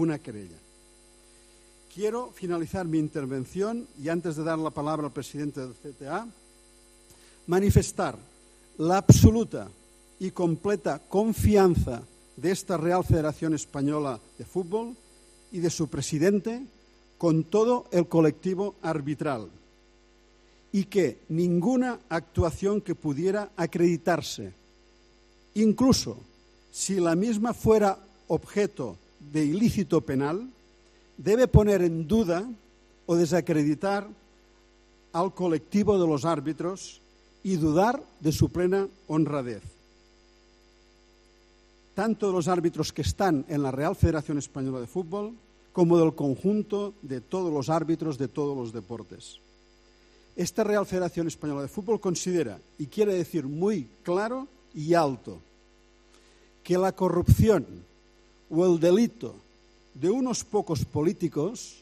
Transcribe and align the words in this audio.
una 0.00 0.18
querella. 0.18 0.56
Quiero 1.94 2.30
finalizar 2.30 2.86
mi 2.86 2.98
intervención 2.98 3.86
y 4.00 4.08
antes 4.08 4.36
de 4.36 4.44
dar 4.44 4.58
la 4.58 4.70
palabra 4.70 5.06
al 5.06 5.12
presidente 5.12 5.60
del 5.60 5.74
CTA, 5.74 6.26
manifestar 7.46 8.16
la 8.78 8.98
absoluta 8.98 9.68
y 10.18 10.30
completa 10.30 11.00
confianza 11.08 12.02
de 12.36 12.50
esta 12.50 12.76
Real 12.76 13.04
Federación 13.04 13.54
Española 13.54 14.20
de 14.38 14.44
Fútbol 14.44 14.96
y 15.52 15.58
de 15.58 15.70
su 15.70 15.88
presidente 15.88 16.62
con 17.18 17.44
todo 17.44 17.86
el 17.90 18.06
colectivo 18.06 18.76
arbitral 18.82 19.48
y 20.72 20.84
que 20.84 21.18
ninguna 21.28 21.98
actuación 22.08 22.80
que 22.80 22.94
pudiera 22.94 23.50
acreditarse, 23.56 24.52
incluso 25.54 26.16
si 26.70 27.00
la 27.00 27.16
misma 27.16 27.52
fuera 27.52 27.98
objeto 28.28 28.96
de 29.20 29.44
ilícito 29.44 30.00
penal, 30.00 30.48
debe 31.16 31.46
poner 31.46 31.82
en 31.82 32.08
duda 32.08 32.48
o 33.06 33.16
desacreditar 33.16 34.08
al 35.12 35.34
colectivo 35.34 35.98
de 35.98 36.06
los 36.06 36.24
árbitros 36.24 37.00
y 37.42 37.56
dudar 37.56 38.02
de 38.20 38.32
su 38.32 38.48
plena 38.50 38.88
honradez. 39.06 39.62
Tanto 41.94 42.28
de 42.28 42.32
los 42.32 42.48
árbitros 42.48 42.92
que 42.92 43.02
están 43.02 43.44
en 43.48 43.62
la 43.62 43.70
Real 43.70 43.96
Federación 43.96 44.38
Española 44.38 44.80
de 44.80 44.86
Fútbol 44.86 45.34
como 45.72 45.98
del 45.98 46.14
conjunto 46.14 46.94
de 47.02 47.20
todos 47.20 47.52
los 47.52 47.68
árbitros 47.68 48.18
de 48.18 48.28
todos 48.28 48.56
los 48.56 48.72
deportes. 48.72 49.40
Esta 50.36 50.64
Real 50.64 50.86
Federación 50.86 51.26
Española 51.26 51.62
de 51.62 51.68
Fútbol 51.68 52.00
considera, 52.00 52.58
y 52.78 52.86
quiere 52.86 53.14
decir 53.14 53.44
muy 53.46 53.88
claro 54.02 54.46
y 54.74 54.94
alto, 54.94 55.38
que 56.62 56.78
la 56.78 56.92
corrupción 56.92 57.66
o 58.50 58.66
el 58.66 58.80
delito 58.80 59.34
de 59.94 60.10
unos 60.10 60.44
pocos 60.44 60.84
políticos 60.84 61.76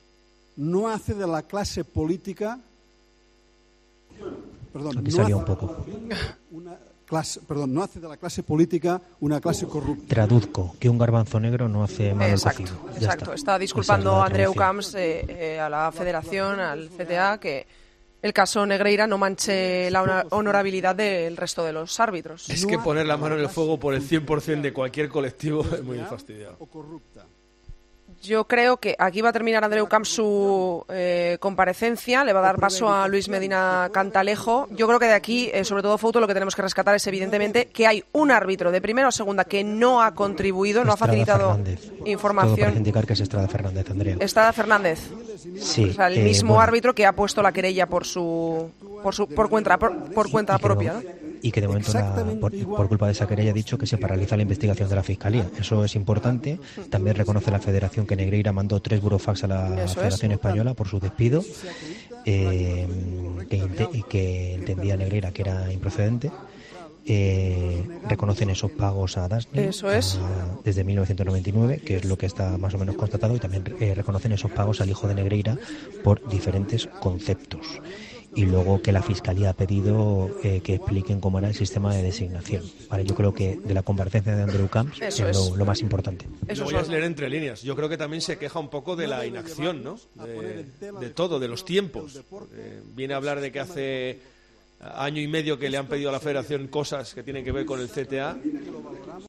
no 0.56 0.88
hace 0.88 1.14
de 1.14 1.26
la 1.26 1.42
clase 1.42 1.84
política 1.84 2.58
perdón, 4.72 5.04
no 5.04 5.22
hace, 5.22 5.34
un 5.34 5.44
poco. 5.44 5.84
Una 6.50 6.76
clase, 7.06 7.40
perdón, 7.46 7.74
no 7.74 7.82
hace 7.82 8.00
de 8.00 8.08
la 8.08 8.16
clase 8.16 8.42
política 8.42 9.00
una 9.20 9.40
clase 9.40 9.66
corrupta. 9.66 10.06
Traduzco, 10.08 10.76
que 10.78 10.88
un 10.88 10.98
garbanzo 10.98 11.40
negro 11.40 11.68
no 11.68 11.84
hace 11.84 12.14
mal 12.14 12.30
Exacto, 12.30 12.62
exacto. 12.94 13.24
Está. 13.24 13.34
está. 13.34 13.58
disculpando 13.58 14.22
Andreu 14.22 14.54
Camps 14.54 14.94
eh, 14.94 15.24
eh, 15.28 15.60
a 15.60 15.68
la 15.68 15.90
federación, 15.92 16.60
al 16.60 16.88
CTA, 16.90 17.38
que 17.38 17.66
el 18.20 18.32
caso 18.32 18.66
Negreira 18.66 19.06
no 19.06 19.18
manche 19.18 19.90
la 19.90 20.26
honorabilidad 20.30 20.94
del 20.94 21.36
resto 21.36 21.64
de 21.64 21.72
los 21.72 22.00
árbitros. 22.00 22.48
Es 22.50 22.66
que 22.66 22.78
poner 22.78 23.06
la 23.06 23.16
mano 23.16 23.36
en 23.36 23.42
el 23.42 23.48
fuego 23.48 23.78
por 23.78 23.94
el 23.94 24.02
100% 24.02 24.60
de 24.60 24.72
cualquier 24.72 25.08
colectivo 25.08 25.64
es 25.72 25.82
muy 25.82 25.98
fastidiado. 26.00 26.58
Yo 28.22 28.44
creo 28.44 28.78
que 28.78 28.96
aquí 28.98 29.20
va 29.20 29.28
a 29.28 29.32
terminar 29.32 29.62
Andreu 29.64 29.86
Camp 29.86 30.04
su 30.04 30.84
eh, 30.88 31.36
comparecencia, 31.40 32.24
le 32.24 32.32
va 32.32 32.40
a 32.40 32.42
dar 32.42 32.58
paso 32.58 32.92
a 32.92 33.06
Luis 33.06 33.28
Medina 33.28 33.90
Cantalejo. 33.92 34.66
Yo 34.72 34.86
creo 34.86 34.98
que 34.98 35.06
de 35.06 35.14
aquí, 35.14 35.50
eh, 35.54 35.64
sobre 35.64 35.82
todo 35.82 35.98
Foto, 35.98 36.18
lo 36.18 36.26
que 36.26 36.34
tenemos 36.34 36.56
que 36.56 36.62
rescatar 36.62 36.94
es 36.96 37.06
evidentemente 37.06 37.66
que 37.66 37.86
hay 37.86 38.04
un 38.12 38.30
árbitro 38.30 38.72
de 38.72 38.80
primera 38.80 39.08
o 39.08 39.12
segunda 39.12 39.44
que 39.44 39.62
no 39.62 40.02
ha 40.02 40.14
contribuido, 40.14 40.84
no 40.84 40.92
ha 40.92 40.96
facilitado 40.96 41.58
información. 42.04 42.70
Todo 42.70 42.78
indicar 42.78 43.06
que 43.06 43.12
es 43.12 43.20
Estrada 43.20 43.46
Fernández, 43.46 43.88
Andrea. 43.90 44.16
Estrada 44.18 44.52
Fernández. 44.52 45.00
Sí. 45.60 45.94
el 45.98 46.18
eh, 46.18 46.22
mismo 46.22 46.60
árbitro 46.60 46.94
que 46.94 47.06
ha 47.06 47.12
puesto 47.12 47.42
la 47.42 47.52
querella 47.52 47.86
por 47.86 48.04
su 48.04 48.70
por 49.02 49.14
su 49.14 49.28
por 49.28 49.48
cuenta 49.48 49.78
por, 49.78 50.30
cuenta 50.30 50.58
propia 50.58 51.00
y 51.42 51.50
que 51.50 51.60
de 51.60 51.68
momento 51.68 51.92
por, 52.40 52.88
culpa 52.88 53.06
de 53.06 53.12
esa 53.12 53.26
querella 53.26 53.50
ha 53.50 53.54
dicho 53.54 53.78
que 53.78 53.86
se 53.86 53.98
paraliza 53.98 54.36
la 54.36 54.42
investigación 54.42 54.88
de 54.88 54.94
la 54.94 55.02
Fiscalía. 55.02 55.46
Eso 55.58 55.84
es 55.84 55.94
importante. 55.94 56.58
También 56.90 57.16
reconoce 57.16 57.50
la 57.50 57.60
Federación 57.60 58.06
que 58.06 58.16
Negreira 58.16 58.52
mandó 58.52 58.80
tres 58.80 59.00
burofax 59.00 59.44
a 59.44 59.48
la 59.48 59.88
Federación 59.88 60.32
Española 60.32 60.74
por 60.74 60.88
su 60.88 61.00
despido, 61.00 61.44
eh, 62.24 62.86
que, 63.48 64.04
que 64.08 64.54
entendía 64.54 64.96
Negreira 64.96 65.32
que 65.32 65.42
era 65.42 65.72
improcedente. 65.72 66.30
Eh, 67.10 67.88
reconocen 68.06 68.50
esos 68.50 68.70
pagos 68.70 69.16
a 69.16 69.26
Dasni 69.28 69.60
Eso 69.60 69.90
es. 69.90 70.18
desde 70.62 70.84
1999, 70.84 71.78
que 71.78 71.96
es 71.96 72.04
lo 72.04 72.18
que 72.18 72.26
está 72.26 72.58
más 72.58 72.74
o 72.74 72.78
menos 72.78 72.96
constatado, 72.96 73.34
y 73.34 73.38
también 73.38 73.64
eh, 73.80 73.94
reconocen 73.94 74.32
esos 74.32 74.50
pagos 74.50 74.82
al 74.82 74.90
hijo 74.90 75.08
de 75.08 75.14
Negreira 75.14 75.56
por 76.04 76.28
diferentes 76.28 76.86
conceptos 77.00 77.80
y 78.38 78.46
luego 78.46 78.80
que 78.80 78.92
la 78.92 79.02
Fiscalía 79.02 79.50
ha 79.50 79.52
pedido 79.52 80.30
eh, 80.44 80.60
que 80.60 80.76
expliquen 80.76 81.20
cómo 81.20 81.40
era 81.40 81.48
el 81.48 81.56
sistema 81.56 81.92
de 81.92 82.04
designación. 82.04 82.62
Vale, 82.88 83.04
yo 83.04 83.16
creo 83.16 83.34
que 83.34 83.56
de 83.56 83.74
la 83.74 83.82
comparecencia 83.82 84.36
de 84.36 84.44
Andrew 84.44 84.68
Camps 84.68 85.02
es, 85.02 85.18
lo, 85.56 85.64
más 85.64 85.80
importante. 85.80 86.28
Eso 86.46 86.62
voy 86.62 86.76
a 86.76 86.82
leer 86.82 87.02
entre 87.02 87.28
líneas. 87.28 87.62
Yo 87.62 87.74
creo 87.74 87.88
que 87.88 87.96
también 87.96 88.20
se 88.20 88.38
queja 88.38 88.60
un 88.60 88.68
poco 88.68 88.94
de 88.94 89.08
la 89.08 89.26
inacción, 89.26 89.82
¿no? 89.82 89.98
De, 90.14 91.10
todo, 91.10 91.40
de 91.40 91.48
los 91.48 91.64
tiempos. 91.64 92.22
viene 92.94 93.14
a 93.14 93.16
hablar 93.16 93.40
de 93.40 93.50
que 93.50 93.58
hace 93.58 94.20
año 94.80 95.20
y 95.20 95.26
medio 95.26 95.58
que 95.58 95.68
le 95.68 95.76
han 95.76 95.88
pedido 95.88 96.10
a 96.10 96.12
la 96.12 96.20
Federación 96.20 96.68
cosas 96.68 97.14
que 97.14 97.24
tienen 97.24 97.44
que 97.44 97.50
ver 97.50 97.66
con 97.66 97.80
el 97.80 97.88
CTA 97.88 98.38